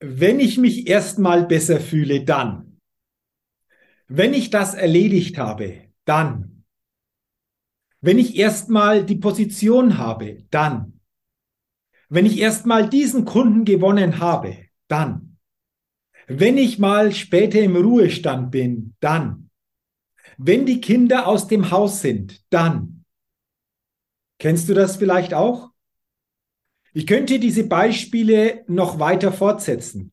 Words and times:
Wenn 0.00 0.40
ich 0.40 0.58
mich 0.58 0.88
erstmal 0.88 1.46
besser 1.46 1.80
fühle, 1.80 2.24
dann. 2.24 2.78
Wenn 4.08 4.34
ich 4.34 4.50
das 4.50 4.74
erledigt 4.74 5.38
habe, 5.38 5.88
dann. 6.04 6.64
Wenn 8.00 8.18
ich 8.18 8.36
erstmal 8.36 9.04
die 9.04 9.16
Position 9.16 9.98
habe, 9.98 10.44
dann. 10.50 11.00
Wenn 12.08 12.26
ich 12.26 12.38
erstmal 12.38 12.88
diesen 12.88 13.24
Kunden 13.24 13.64
gewonnen 13.64 14.20
habe, 14.20 14.56
dann. 14.86 15.38
Wenn 16.28 16.58
ich 16.58 16.78
mal 16.78 17.12
später 17.12 17.60
im 17.60 17.76
Ruhestand 17.76 18.50
bin, 18.50 18.94
dann. 19.00 19.50
Wenn 20.36 20.66
die 20.66 20.80
Kinder 20.80 21.26
aus 21.26 21.48
dem 21.48 21.70
Haus 21.70 22.02
sind, 22.02 22.44
dann. 22.50 23.04
Kennst 24.38 24.68
du 24.68 24.74
das 24.74 24.96
vielleicht 24.96 25.34
auch? 25.34 25.70
Ich 26.96 27.06
könnte 27.06 27.38
diese 27.38 27.64
Beispiele 27.64 28.64
noch 28.68 28.98
weiter 28.98 29.30
fortsetzen. 29.30 30.12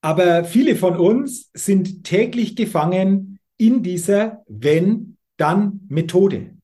Aber 0.00 0.44
viele 0.44 0.76
von 0.76 0.96
uns 0.96 1.50
sind 1.52 2.04
täglich 2.04 2.54
gefangen 2.54 3.40
in 3.58 3.82
dieser 3.82 4.44
Wenn-Dann-Methode. 4.46 6.56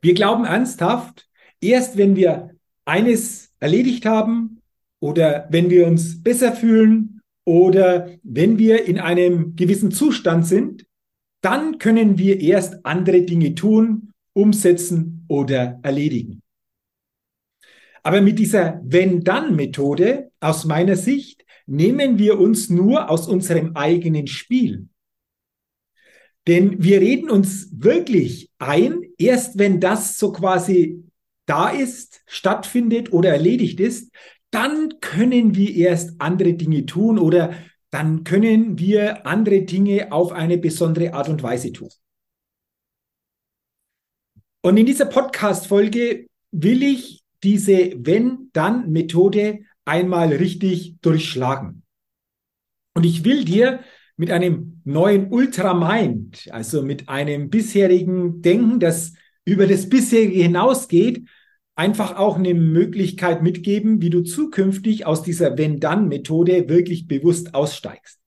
Wir 0.00 0.14
glauben 0.14 0.44
ernsthaft, 0.44 1.28
erst 1.60 1.96
wenn 1.96 2.14
wir 2.14 2.54
eines 2.84 3.52
erledigt 3.58 4.06
haben 4.06 4.62
oder 5.00 5.48
wenn 5.50 5.70
wir 5.70 5.88
uns 5.88 6.22
besser 6.22 6.52
fühlen 6.52 7.20
oder 7.44 8.10
wenn 8.22 8.58
wir 8.58 8.84
in 8.84 9.00
einem 9.00 9.56
gewissen 9.56 9.90
Zustand 9.90 10.46
sind, 10.46 10.86
dann 11.42 11.78
können 11.78 12.16
wir 12.16 12.40
erst 12.40 12.86
andere 12.86 13.22
Dinge 13.22 13.56
tun, 13.56 14.12
umsetzen 14.34 15.24
oder 15.26 15.80
erledigen. 15.82 16.43
Aber 18.04 18.20
mit 18.20 18.38
dieser 18.38 18.80
Wenn-Dann-Methode, 18.84 20.30
aus 20.40 20.66
meiner 20.66 20.94
Sicht, 20.94 21.44
nehmen 21.66 22.18
wir 22.18 22.38
uns 22.38 22.68
nur 22.68 23.10
aus 23.10 23.26
unserem 23.26 23.74
eigenen 23.74 24.26
Spiel. 24.26 24.88
Denn 26.46 26.82
wir 26.82 27.00
reden 27.00 27.30
uns 27.30 27.70
wirklich 27.72 28.50
ein, 28.58 29.00
erst 29.16 29.58
wenn 29.58 29.80
das 29.80 30.18
so 30.18 30.32
quasi 30.32 31.02
da 31.46 31.70
ist, 31.70 32.22
stattfindet 32.26 33.12
oder 33.12 33.30
erledigt 33.30 33.80
ist, 33.80 34.12
dann 34.50 35.00
können 35.00 35.54
wir 35.54 35.74
erst 35.74 36.20
andere 36.20 36.52
Dinge 36.52 36.84
tun 36.84 37.18
oder 37.18 37.54
dann 37.90 38.24
können 38.24 38.78
wir 38.78 39.26
andere 39.26 39.62
Dinge 39.62 40.12
auf 40.12 40.32
eine 40.32 40.58
besondere 40.58 41.14
Art 41.14 41.30
und 41.30 41.42
Weise 41.42 41.72
tun. 41.72 41.88
Und 44.62 44.76
in 44.76 44.84
dieser 44.84 45.06
Podcast-Folge 45.06 46.26
will 46.50 46.82
ich 46.82 47.23
diese 47.44 47.92
Wenn-Dann-Methode 47.96 49.60
einmal 49.84 50.28
richtig 50.28 50.96
durchschlagen. 51.02 51.82
Und 52.94 53.04
ich 53.04 53.24
will 53.24 53.44
dir 53.44 53.80
mit 54.16 54.30
einem 54.30 54.80
neuen 54.84 55.30
Ultramind, 55.32 56.48
also 56.50 56.82
mit 56.82 57.08
einem 57.08 57.50
bisherigen 57.50 58.40
Denken, 58.42 58.80
das 58.80 59.12
über 59.44 59.66
das 59.66 59.88
bisherige 59.88 60.42
hinausgeht, 60.42 61.28
einfach 61.74 62.16
auch 62.16 62.36
eine 62.36 62.54
Möglichkeit 62.54 63.42
mitgeben, 63.42 64.00
wie 64.00 64.10
du 64.10 64.22
zukünftig 64.22 65.06
aus 65.06 65.22
dieser 65.22 65.58
Wenn-Dann-Methode 65.58 66.68
wirklich 66.68 67.08
bewusst 67.08 67.54
aussteigst. 67.54 68.20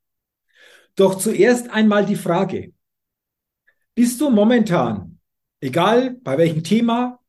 Doch 0.95 1.15
zuerst 1.15 1.69
einmal 1.69 2.05
die 2.05 2.15
Frage, 2.15 2.73
bist 3.95 4.19
du 4.19 4.29
momentan, 4.29 5.19
egal 5.61 6.17
bei 6.21 6.37
welchem 6.37 6.63
Thema, 6.63 7.19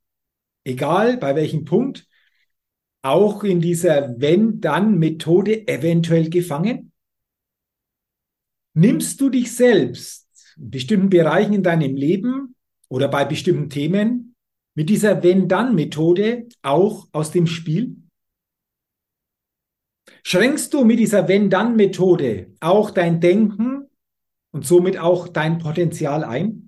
egal 0.68 1.16
bei 1.16 1.34
welchem 1.34 1.64
Punkt, 1.64 2.06
auch 3.02 3.42
in 3.44 3.60
dieser 3.60 4.20
Wenn-Dann-Methode 4.20 5.66
eventuell 5.66 6.30
gefangen? 6.30 6.92
Nimmst 8.74 9.20
du 9.20 9.30
dich 9.30 9.54
selbst 9.54 10.28
in 10.56 10.70
bestimmten 10.70 11.08
Bereichen 11.08 11.54
in 11.54 11.62
deinem 11.62 11.96
Leben 11.96 12.54
oder 12.88 13.08
bei 13.08 13.24
bestimmten 13.24 13.70
Themen 13.70 14.34
mit 14.74 14.88
dieser 14.88 15.22
Wenn-Dann-Methode 15.22 16.48
auch 16.62 17.08
aus 17.12 17.30
dem 17.30 17.46
Spiel? 17.46 17.96
Schränkst 20.22 20.74
du 20.74 20.84
mit 20.84 20.98
dieser 20.98 21.26
Wenn-Dann-Methode 21.28 22.54
auch 22.60 22.90
dein 22.90 23.20
Denken 23.20 23.88
und 24.50 24.66
somit 24.66 24.98
auch 24.98 25.28
dein 25.28 25.58
Potenzial 25.58 26.24
ein? 26.24 26.67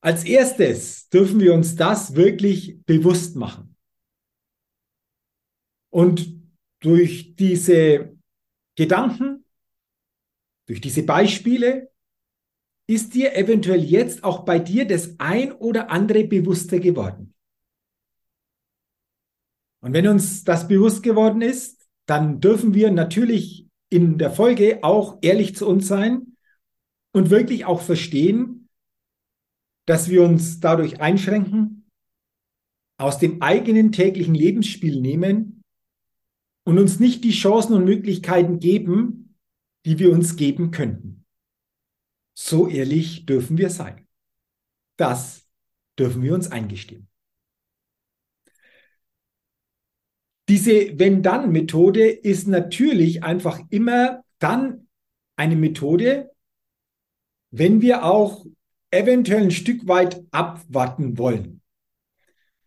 Als 0.00 0.24
erstes 0.24 1.08
dürfen 1.08 1.40
wir 1.40 1.54
uns 1.54 1.74
das 1.74 2.14
wirklich 2.14 2.84
bewusst 2.84 3.34
machen. 3.36 3.76
Und 5.90 6.40
durch 6.80 7.34
diese 7.34 8.16
Gedanken, 8.76 9.44
durch 10.66 10.80
diese 10.80 11.02
Beispiele, 11.02 11.90
ist 12.86 13.14
dir 13.14 13.36
eventuell 13.36 13.82
jetzt 13.84 14.24
auch 14.24 14.44
bei 14.44 14.58
dir 14.58 14.86
das 14.86 15.18
ein 15.18 15.52
oder 15.52 15.90
andere 15.90 16.24
bewusster 16.24 16.78
geworden. 16.78 17.34
Und 19.80 19.92
wenn 19.92 20.08
uns 20.08 20.44
das 20.44 20.68
bewusst 20.68 21.02
geworden 21.02 21.42
ist, 21.42 21.88
dann 22.06 22.40
dürfen 22.40 22.74
wir 22.74 22.90
natürlich 22.90 23.66
in 23.90 24.18
der 24.18 24.30
Folge 24.30 24.80
auch 24.82 25.18
ehrlich 25.22 25.54
zu 25.54 25.68
uns 25.68 25.86
sein 25.86 26.36
und 27.12 27.30
wirklich 27.30 27.64
auch 27.64 27.80
verstehen, 27.80 28.57
dass 29.88 30.10
wir 30.10 30.22
uns 30.22 30.60
dadurch 30.60 31.00
einschränken, 31.00 31.90
aus 32.98 33.18
dem 33.18 33.40
eigenen 33.40 33.90
täglichen 33.90 34.34
Lebensspiel 34.34 35.00
nehmen 35.00 35.62
und 36.64 36.78
uns 36.78 37.00
nicht 37.00 37.24
die 37.24 37.32
Chancen 37.32 37.72
und 37.72 37.86
Möglichkeiten 37.86 38.58
geben, 38.58 39.34
die 39.86 39.98
wir 39.98 40.12
uns 40.12 40.36
geben 40.36 40.72
könnten. 40.72 41.24
So 42.34 42.68
ehrlich 42.68 43.24
dürfen 43.24 43.56
wir 43.56 43.70
sein. 43.70 44.06
Das 44.98 45.48
dürfen 45.98 46.22
wir 46.22 46.34
uns 46.34 46.50
eingestehen. 46.50 47.08
Diese 50.50 50.98
Wenn-Dann-Methode 50.98 52.10
ist 52.10 52.46
natürlich 52.46 53.22
einfach 53.22 53.58
immer 53.70 54.22
dann 54.38 54.88
eine 55.36 55.56
Methode, 55.56 56.30
wenn 57.50 57.80
wir 57.80 58.04
auch 58.04 58.44
eventuell 58.90 59.42
ein 59.42 59.50
Stück 59.50 59.86
weit 59.86 60.22
abwarten 60.30 61.18
wollen. 61.18 61.60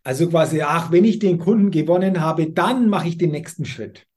Also 0.03 0.29
quasi, 0.29 0.61
ach, 0.61 0.91
wenn 0.91 1.05
ich 1.05 1.19
den 1.19 1.37
Kunden 1.37 1.71
gewonnen 1.71 2.21
habe, 2.21 2.51
dann 2.51 2.89
mache 2.89 3.07
ich 3.07 3.17
den 3.17 3.31
nächsten 3.31 3.65
Schritt. 3.65 4.07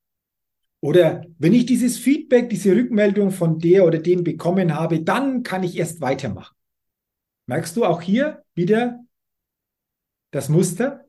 Oder 0.81 1.25
wenn 1.39 1.55
ich 1.55 1.67
dieses 1.67 1.99
Feedback, 1.99 2.51
diese 2.51 2.75
Rückmeldung 2.75 3.31
von 3.31 3.59
der 3.59 3.87
oder 3.87 3.99
dem 3.99 4.23
bekommen 4.25 4.75
habe, 4.75 5.01
dann 5.01 5.43
kann 5.43 5.62
ich 5.62 5.77
erst 5.77 6.01
weitermachen. 6.01 6.55
Merkst 7.47 7.77
du 7.77 7.85
auch 7.85 8.01
hier 8.01 8.43
wieder 8.55 9.01
das 10.31 10.49
Muster? 10.49 11.05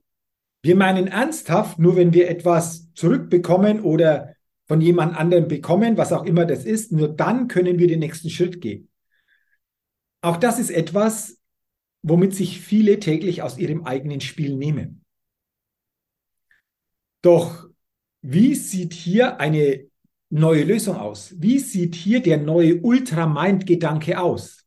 Wir 0.61 0.75
meinen 0.75 1.07
ernsthaft, 1.07 1.77
nur 1.79 1.95
wenn 1.95 2.13
wir 2.13 2.29
etwas 2.29 2.91
zurückbekommen 2.93 3.81
oder 3.81 4.35
von 4.67 4.81
jemand 4.81 5.15
anderem 5.15 5.47
bekommen, 5.47 5.97
was 5.97 6.11
auch 6.11 6.25
immer 6.25 6.45
das 6.45 6.65
ist, 6.65 6.91
nur 6.91 7.09
dann 7.09 7.47
können 7.47 7.77
wir 7.77 7.87
den 7.87 7.99
nächsten 7.99 8.29
Schritt 8.29 8.61
gehen. 8.61 8.89
Auch 10.25 10.37
das 10.37 10.57
ist 10.57 10.71
etwas, 10.71 11.39
womit 12.01 12.33
sich 12.33 12.59
viele 12.59 12.99
täglich 12.99 13.43
aus 13.43 13.59
ihrem 13.59 13.85
eigenen 13.85 14.21
Spiel 14.21 14.55
nehmen. 14.55 15.05
Doch 17.21 17.69
wie 18.23 18.55
sieht 18.55 18.93
hier 18.93 19.39
eine 19.39 19.87
neue 20.31 20.63
Lösung 20.63 20.95
aus? 20.95 21.39
Wie 21.39 21.59
sieht 21.59 21.93
hier 21.93 22.23
der 22.23 22.39
neue 22.39 22.81
Ultramind-Gedanke 22.81 24.19
aus? 24.19 24.65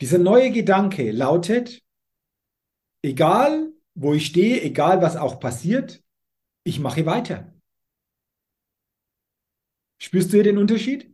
Dieser 0.00 0.18
neue 0.18 0.50
Gedanke 0.50 1.12
lautet, 1.12 1.80
egal 3.02 3.72
wo 3.94 4.14
ich 4.14 4.26
stehe, 4.26 4.60
egal 4.62 5.00
was 5.00 5.16
auch 5.16 5.38
passiert, 5.38 6.02
ich 6.64 6.80
mache 6.80 7.06
weiter. 7.06 7.54
Spürst 9.98 10.32
du 10.32 10.38
hier 10.38 10.42
den 10.42 10.58
Unterschied? 10.58 11.13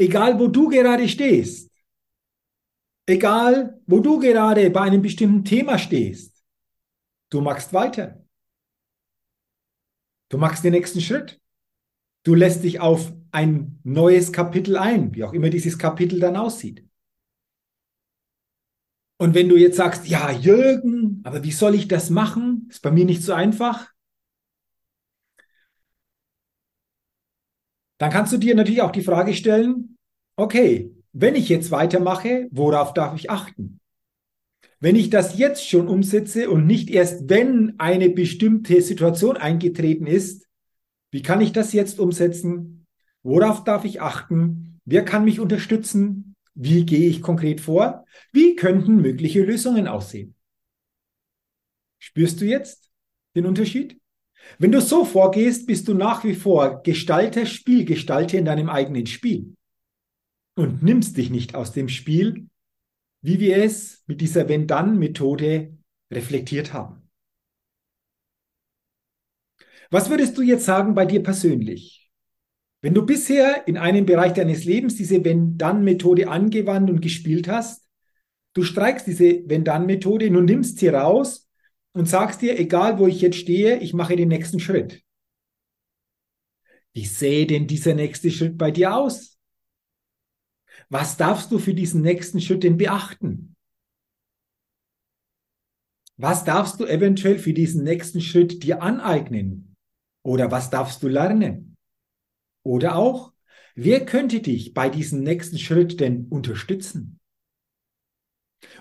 Egal 0.00 0.38
wo 0.38 0.48
du 0.48 0.68
gerade 0.68 1.06
stehst, 1.06 1.70
egal 3.06 3.78
wo 3.86 4.00
du 4.00 4.18
gerade 4.18 4.70
bei 4.70 4.80
einem 4.80 5.02
bestimmten 5.02 5.44
Thema 5.44 5.78
stehst, 5.78 6.42
du 7.28 7.42
machst 7.42 7.74
weiter. 7.74 8.24
Du 10.30 10.38
machst 10.38 10.64
den 10.64 10.72
nächsten 10.72 11.02
Schritt. 11.02 11.38
Du 12.22 12.34
lässt 12.34 12.64
dich 12.64 12.80
auf 12.80 13.12
ein 13.30 13.78
neues 13.84 14.32
Kapitel 14.32 14.78
ein, 14.78 15.14
wie 15.14 15.22
auch 15.22 15.34
immer 15.34 15.50
dieses 15.50 15.78
Kapitel 15.78 16.18
dann 16.18 16.36
aussieht. 16.36 16.88
Und 19.18 19.34
wenn 19.34 19.50
du 19.50 19.58
jetzt 19.58 19.76
sagst, 19.76 20.06
ja, 20.08 20.30
Jürgen, 20.30 21.20
aber 21.24 21.44
wie 21.44 21.52
soll 21.52 21.74
ich 21.74 21.88
das 21.88 22.08
machen? 22.08 22.68
Ist 22.70 22.80
bei 22.80 22.90
mir 22.90 23.04
nicht 23.04 23.22
so 23.22 23.34
einfach. 23.34 23.92
Dann 28.00 28.10
kannst 28.10 28.32
du 28.32 28.38
dir 28.38 28.54
natürlich 28.54 28.80
auch 28.80 28.92
die 28.92 29.02
Frage 29.02 29.34
stellen, 29.34 29.98
okay, 30.36 30.90
wenn 31.12 31.34
ich 31.34 31.50
jetzt 31.50 31.70
weitermache, 31.70 32.48
worauf 32.50 32.94
darf 32.94 33.14
ich 33.14 33.28
achten? 33.28 33.78
Wenn 34.78 34.96
ich 34.96 35.10
das 35.10 35.36
jetzt 35.36 35.68
schon 35.68 35.86
umsetze 35.86 36.48
und 36.48 36.66
nicht 36.66 36.88
erst, 36.88 37.28
wenn 37.28 37.74
eine 37.78 38.08
bestimmte 38.08 38.80
Situation 38.80 39.36
eingetreten 39.36 40.06
ist, 40.06 40.46
wie 41.10 41.20
kann 41.20 41.42
ich 41.42 41.52
das 41.52 41.74
jetzt 41.74 42.00
umsetzen? 42.00 42.86
Worauf 43.22 43.64
darf 43.64 43.84
ich 43.84 44.00
achten? 44.00 44.80
Wer 44.86 45.04
kann 45.04 45.26
mich 45.26 45.38
unterstützen? 45.38 46.34
Wie 46.54 46.86
gehe 46.86 47.06
ich 47.10 47.20
konkret 47.20 47.60
vor? 47.60 48.06
Wie 48.32 48.56
könnten 48.56 48.96
mögliche 48.96 49.44
Lösungen 49.44 49.86
aussehen? 49.86 50.34
Spürst 51.98 52.40
du 52.40 52.46
jetzt 52.46 52.90
den 53.36 53.44
Unterschied? 53.44 53.99
Wenn 54.58 54.72
du 54.72 54.80
so 54.80 55.04
vorgehst, 55.04 55.66
bist 55.66 55.88
du 55.88 55.94
nach 55.94 56.24
wie 56.24 56.34
vor 56.34 56.82
Gestalter, 56.82 57.46
Spielgestalter 57.46 58.38
in 58.38 58.44
deinem 58.44 58.68
eigenen 58.68 59.06
Spiel 59.06 59.54
und 60.56 60.82
nimmst 60.82 61.16
dich 61.16 61.30
nicht 61.30 61.54
aus 61.54 61.72
dem 61.72 61.88
Spiel, 61.88 62.48
wie 63.22 63.40
wir 63.40 63.58
es 63.58 64.02
mit 64.06 64.20
dieser 64.20 64.48
Wenn-Dann-Methode 64.48 65.76
reflektiert 66.10 66.72
haben. 66.72 67.08
Was 69.90 70.08
würdest 70.08 70.38
du 70.38 70.42
jetzt 70.42 70.64
sagen 70.64 70.94
bei 70.94 71.04
dir 71.04 71.22
persönlich? 71.22 72.10
Wenn 72.82 72.94
du 72.94 73.04
bisher 73.04 73.66
in 73.66 73.76
einem 73.76 74.06
Bereich 74.06 74.32
deines 74.32 74.64
Lebens 74.64 74.94
diese 74.94 75.24
Wenn-Dann-Methode 75.24 76.28
angewandt 76.28 76.88
und 76.88 77.02
gespielt 77.02 77.48
hast, 77.48 77.86
du 78.54 78.62
streikst 78.62 79.06
diese 79.06 79.48
Wenn-Dann-Methode, 79.48 80.30
nun 80.30 80.46
nimmst 80.46 80.78
sie 80.78 80.88
raus 80.88 81.49
und 81.92 82.06
sagst 82.06 82.42
dir, 82.42 82.58
egal 82.58 82.98
wo 82.98 83.06
ich 83.06 83.20
jetzt 83.20 83.36
stehe, 83.36 83.78
ich 83.78 83.94
mache 83.94 84.16
den 84.16 84.28
nächsten 84.28 84.60
Schritt. 84.60 85.02
Wie 86.92 87.04
sähe 87.04 87.46
denn 87.46 87.66
dieser 87.66 87.94
nächste 87.94 88.30
Schritt 88.30 88.58
bei 88.58 88.70
dir 88.70 88.96
aus? 88.96 89.38
Was 90.88 91.16
darfst 91.16 91.52
du 91.52 91.58
für 91.58 91.74
diesen 91.74 92.02
nächsten 92.02 92.40
Schritt 92.40 92.64
denn 92.64 92.76
beachten? 92.76 93.56
Was 96.16 96.44
darfst 96.44 96.80
du 96.80 96.84
eventuell 96.84 97.38
für 97.38 97.54
diesen 97.54 97.84
nächsten 97.84 98.20
Schritt 98.20 98.62
dir 98.62 98.82
aneignen? 98.82 99.76
Oder 100.22 100.50
was 100.50 100.68
darfst 100.68 101.02
du 101.02 101.08
lernen? 101.08 101.76
Oder 102.62 102.96
auch, 102.96 103.32
wer 103.74 104.04
könnte 104.04 104.40
dich 104.40 104.74
bei 104.74 104.90
diesem 104.90 105.22
nächsten 105.22 105.58
Schritt 105.58 106.00
denn 106.00 106.26
unterstützen? 106.28 107.19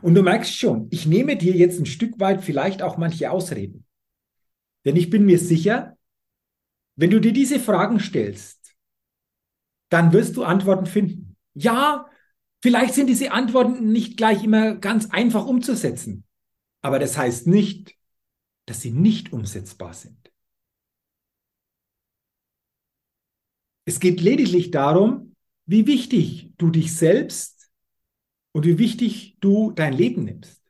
Und 0.02 0.16
du 0.16 0.22
merkst 0.22 0.56
schon, 0.56 0.88
ich 0.92 1.06
nehme 1.06 1.38
dir 1.38 1.56
jetzt 1.56 1.80
ein 1.80 1.86
Stück 1.86 2.20
weit 2.20 2.44
vielleicht 2.44 2.82
auch 2.82 2.98
manche 2.98 3.32
Ausreden. 3.32 3.86
Denn 4.86 4.96
ich 4.96 5.10
bin 5.10 5.26
mir 5.26 5.40
sicher, 5.40 5.98
wenn 6.96 7.10
du 7.10 7.20
dir 7.20 7.34
diese 7.34 7.60
Fragen 7.60 8.00
stellst, 8.00 8.76
dann 9.90 10.14
wirst 10.14 10.38
du 10.38 10.44
Antworten 10.44 10.86
finden. 10.86 11.36
Ja, 11.54 12.10
vielleicht 12.62 12.94
sind 12.94 13.08
diese 13.08 13.32
Antworten 13.32 13.92
nicht 13.92 14.18
gleich 14.18 14.44
immer 14.44 14.76
ganz 14.76 15.10
einfach 15.12 15.46
umzusetzen. 15.46 16.26
Aber 16.82 17.00
das 17.00 17.18
heißt 17.18 17.48
nicht, 17.48 17.96
dass 18.66 18.82
sie 18.82 18.92
nicht 18.92 19.34
umsetzbar 19.34 19.94
sind. 19.94 20.32
Es 23.86 24.00
geht 24.00 24.22
lediglich 24.22 24.70
darum, 24.70 25.36
wie 25.66 25.88
wichtig 25.88 26.54
du 26.58 26.70
dich 26.70 26.96
selbst 26.96 27.59
und 28.52 28.66
wie 28.66 28.78
wichtig 28.78 29.38
du 29.40 29.72
dein 29.72 29.94
Leben 29.94 30.26
nimmst. 30.26 30.62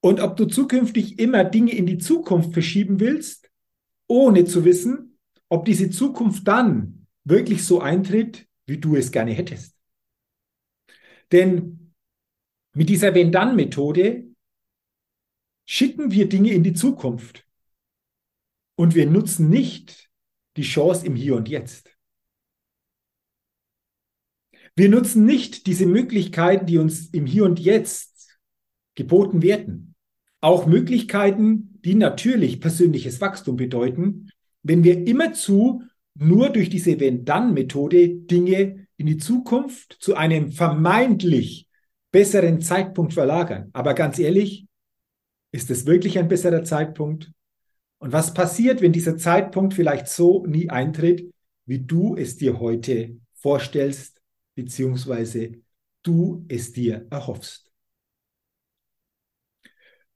Und 0.00 0.20
ob 0.20 0.36
du 0.36 0.46
zukünftig 0.46 1.18
immer 1.18 1.44
Dinge 1.44 1.74
in 1.74 1.86
die 1.86 1.98
Zukunft 1.98 2.52
verschieben 2.52 3.00
willst, 3.00 3.50
ohne 4.06 4.44
zu 4.44 4.64
wissen, 4.64 5.18
ob 5.48 5.64
diese 5.64 5.90
Zukunft 5.90 6.48
dann 6.48 7.06
wirklich 7.24 7.64
so 7.64 7.80
eintritt, 7.80 8.48
wie 8.66 8.78
du 8.78 8.96
es 8.96 9.12
gerne 9.12 9.32
hättest. 9.32 9.76
Denn 11.32 11.92
mit 12.72 12.88
dieser 12.88 13.14
Wenn-Dann-Methode 13.14 14.30
schicken 15.66 16.10
wir 16.10 16.28
Dinge 16.28 16.52
in 16.52 16.62
die 16.62 16.72
Zukunft 16.72 17.46
und 18.76 18.94
wir 18.94 19.06
nutzen 19.06 19.50
nicht 19.50 20.10
die 20.56 20.62
Chance 20.62 21.06
im 21.06 21.14
Hier 21.14 21.36
und 21.36 21.48
Jetzt. 21.48 21.96
Wir 24.80 24.88
nutzen 24.88 25.26
nicht 25.26 25.66
diese 25.66 25.84
Möglichkeiten, 25.84 26.64
die 26.64 26.78
uns 26.78 27.08
im 27.08 27.26
Hier 27.26 27.44
und 27.44 27.60
Jetzt 27.60 28.38
geboten 28.94 29.42
werden. 29.42 29.94
Auch 30.40 30.64
Möglichkeiten, 30.64 31.78
die 31.84 31.94
natürlich 31.94 32.62
persönliches 32.62 33.20
Wachstum 33.20 33.56
bedeuten, 33.56 34.30
wenn 34.62 34.82
wir 34.82 35.06
immerzu 35.06 35.82
nur 36.14 36.48
durch 36.48 36.70
diese 36.70 36.98
Wenn-Dann-Methode 36.98 38.08
Dinge 38.08 38.86
in 38.96 39.04
die 39.04 39.18
Zukunft 39.18 39.98
zu 40.00 40.14
einem 40.14 40.50
vermeintlich 40.50 41.68
besseren 42.10 42.62
Zeitpunkt 42.62 43.12
verlagern. 43.12 43.68
Aber 43.74 43.92
ganz 43.92 44.18
ehrlich, 44.18 44.66
ist 45.52 45.70
es 45.70 45.84
wirklich 45.84 46.18
ein 46.18 46.28
besserer 46.28 46.64
Zeitpunkt? 46.64 47.30
Und 47.98 48.14
was 48.14 48.32
passiert, 48.32 48.80
wenn 48.80 48.92
dieser 48.92 49.18
Zeitpunkt 49.18 49.74
vielleicht 49.74 50.08
so 50.08 50.46
nie 50.46 50.70
eintritt, 50.70 51.30
wie 51.66 51.80
du 51.80 52.16
es 52.16 52.38
dir 52.38 52.60
heute 52.60 53.18
vorstellst, 53.34 54.19
beziehungsweise 54.54 55.62
du 56.02 56.44
es 56.48 56.72
dir 56.72 57.06
erhoffst? 57.10 57.70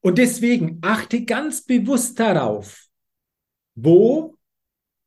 Und 0.00 0.18
deswegen 0.18 0.78
achte 0.82 1.24
ganz 1.24 1.64
bewusst 1.64 2.20
darauf, 2.20 2.88
wo 3.74 4.36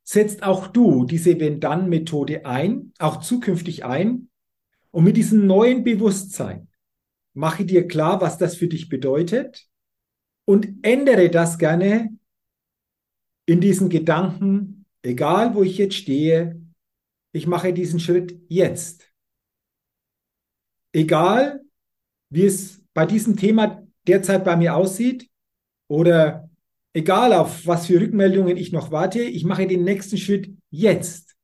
setzt 0.03 0.41
auch 0.41 0.67
du 0.67 1.05
diese 1.05 1.39
Wenn-Dann-Methode 1.39 2.45
ein, 2.45 2.93
auch 2.97 3.19
zukünftig 3.19 3.85
ein. 3.85 4.29
Und 4.91 5.03
mit 5.03 5.17
diesem 5.17 5.45
neuen 5.45 5.83
Bewusstsein 5.83 6.69
mache 7.33 7.65
dir 7.65 7.87
klar, 7.87 8.21
was 8.21 8.37
das 8.37 8.55
für 8.55 8.67
dich 8.67 8.89
bedeutet 8.89 9.67
und 10.45 10.79
ändere 10.81 11.29
das 11.29 11.57
gerne 11.57 12.17
in 13.45 13.61
diesen 13.61 13.89
Gedanken, 13.89 14.85
egal 15.01 15.53
wo 15.53 15.61
ich 15.61 15.77
jetzt 15.77 15.95
stehe, 15.95 16.61
ich 17.33 17.45
mache 17.45 17.73
diesen 17.73 17.99
Schritt 17.99 18.39
jetzt 18.47 19.06
egal 20.97 21.61
wie 22.29 22.45
es 22.45 22.81
bei 22.93 23.05
diesem 23.05 23.37
Thema 23.37 23.87
derzeit 24.07 24.43
bei 24.43 24.55
mir 24.55 24.75
aussieht 24.75 25.29
oder 25.87 26.49
egal 26.93 27.33
auf 27.33 27.67
was 27.67 27.85
für 27.85 28.01
Rückmeldungen 28.01 28.57
ich 28.57 28.71
noch 28.71 28.91
warte, 28.91 29.21
ich 29.21 29.45
mache 29.45 29.67
den 29.67 29.83
nächsten 29.83 30.17
Schritt 30.17 30.51
jetzt. 30.71 31.35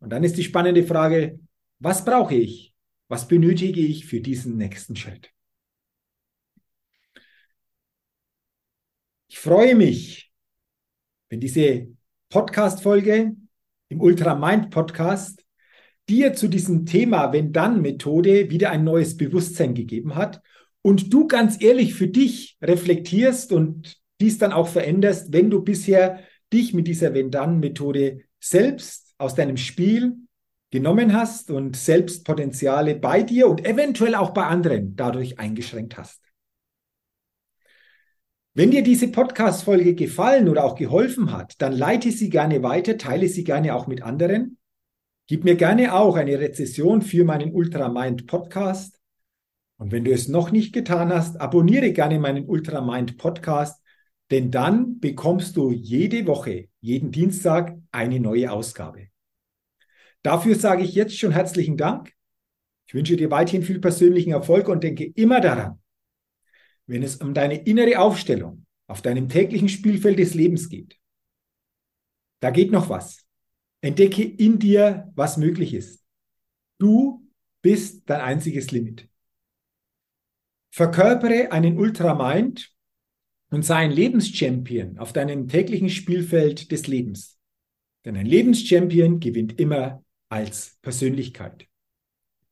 Und 0.00 0.10
dann 0.10 0.24
ist 0.24 0.38
die 0.38 0.44
spannende 0.44 0.84
Frage, 0.84 1.38
was 1.78 2.04
brauche 2.04 2.34
ich? 2.34 2.74
Was 3.08 3.28
benötige 3.28 3.80
ich 3.80 4.06
für 4.06 4.20
diesen 4.20 4.56
nächsten 4.56 4.96
Schritt? 4.96 5.30
Ich 9.28 9.38
freue 9.38 9.74
mich, 9.74 10.32
wenn 11.28 11.40
diese 11.40 11.88
Podcast-Folge 12.30 13.36
im 13.88 14.00
Ultramind 14.00 14.70
Podcast 14.70 15.43
dir 16.08 16.34
zu 16.34 16.48
diesem 16.48 16.86
Thema 16.86 17.32
Wenn-Dann-Methode 17.32 18.50
wieder 18.50 18.70
ein 18.70 18.84
neues 18.84 19.16
Bewusstsein 19.16 19.74
gegeben 19.74 20.14
hat 20.14 20.42
und 20.82 21.12
du 21.12 21.26
ganz 21.26 21.62
ehrlich 21.62 21.94
für 21.94 22.08
dich 22.08 22.58
reflektierst 22.62 23.52
und 23.52 24.00
dies 24.20 24.38
dann 24.38 24.52
auch 24.52 24.68
veränderst, 24.68 25.32
wenn 25.32 25.50
du 25.50 25.62
bisher 25.62 26.20
dich 26.52 26.74
mit 26.74 26.86
dieser 26.86 27.14
Wenn-Dann-Methode 27.14 28.20
selbst 28.38 29.14
aus 29.18 29.34
deinem 29.34 29.56
Spiel 29.56 30.16
genommen 30.70 31.12
hast 31.12 31.50
und 31.50 31.76
selbst 31.76 32.24
Potenziale 32.24 32.96
bei 32.96 33.22
dir 33.22 33.48
und 33.48 33.64
eventuell 33.64 34.14
auch 34.14 34.30
bei 34.30 34.44
anderen 34.44 34.96
dadurch 34.96 35.38
eingeschränkt 35.38 35.96
hast. 35.96 36.20
Wenn 38.54 38.70
dir 38.70 38.82
diese 38.82 39.08
Podcast-Folge 39.08 39.94
gefallen 39.94 40.48
oder 40.48 40.64
auch 40.64 40.76
geholfen 40.76 41.32
hat, 41.32 41.60
dann 41.60 41.72
leite 41.72 42.12
sie 42.12 42.28
gerne 42.28 42.62
weiter, 42.62 42.98
teile 42.98 43.28
sie 43.28 43.42
gerne 43.42 43.74
auch 43.74 43.86
mit 43.86 44.02
anderen. 44.02 44.58
Gib 45.26 45.44
mir 45.44 45.56
gerne 45.56 45.94
auch 45.94 46.16
eine 46.16 46.38
Rezession 46.38 47.00
für 47.00 47.24
meinen 47.24 47.52
Ultramind 47.52 48.26
Podcast. 48.26 49.00
Und 49.78 49.90
wenn 49.90 50.04
du 50.04 50.12
es 50.12 50.28
noch 50.28 50.50
nicht 50.50 50.74
getan 50.74 51.12
hast, 51.12 51.40
abonniere 51.40 51.92
gerne 51.92 52.18
meinen 52.18 52.46
Ultramind 52.46 53.16
Podcast, 53.16 53.82
denn 54.30 54.50
dann 54.50 55.00
bekommst 55.00 55.56
du 55.56 55.70
jede 55.70 56.26
Woche, 56.26 56.68
jeden 56.80 57.10
Dienstag 57.10 57.74
eine 57.90 58.20
neue 58.20 58.52
Ausgabe. 58.52 59.08
Dafür 60.22 60.56
sage 60.56 60.82
ich 60.82 60.94
jetzt 60.94 61.18
schon 61.18 61.32
herzlichen 61.32 61.76
Dank. 61.76 62.12
Ich 62.86 62.94
wünsche 62.94 63.16
dir 63.16 63.30
weiterhin 63.30 63.62
viel 63.62 63.78
persönlichen 63.78 64.32
Erfolg 64.32 64.68
und 64.68 64.84
denke 64.84 65.04
immer 65.04 65.40
daran, 65.40 65.80
wenn 66.86 67.02
es 67.02 67.16
um 67.16 67.32
deine 67.32 67.64
innere 67.64 67.98
Aufstellung 67.98 68.66
auf 68.86 69.00
deinem 69.00 69.30
täglichen 69.30 69.70
Spielfeld 69.70 70.18
des 70.18 70.34
Lebens 70.34 70.68
geht. 70.68 70.98
Da 72.40 72.50
geht 72.50 72.70
noch 72.70 72.90
was. 72.90 73.24
Entdecke 73.84 74.22
in 74.24 74.58
dir, 74.58 75.12
was 75.14 75.36
möglich 75.36 75.74
ist. 75.74 76.02
Du 76.78 77.30
bist 77.60 78.08
dein 78.08 78.22
einziges 78.22 78.70
Limit. 78.70 79.10
Verkörpere 80.70 81.52
einen 81.52 81.78
Ultramind 81.78 82.74
und 83.50 83.62
sei 83.62 83.76
ein 83.76 83.90
Lebenschampion 83.90 84.98
auf 84.98 85.12
deinem 85.12 85.48
täglichen 85.48 85.90
Spielfeld 85.90 86.72
des 86.72 86.86
Lebens. 86.86 87.38
Denn 88.06 88.16
ein 88.16 88.24
Lebenschampion 88.26 89.20
gewinnt 89.20 89.60
immer 89.60 90.02
als 90.30 90.78
Persönlichkeit. 90.80 91.68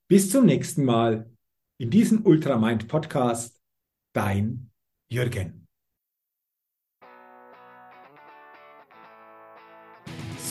Bis 0.09 0.31
zum 0.31 0.45
nächsten 0.45 0.85
Mal 0.85 1.31
in 1.79 1.91
diesem 1.91 2.27
Ultramind 2.27 2.89
Podcast 2.89 3.59
Dein 4.12 4.71
Jürgen. 5.09 5.62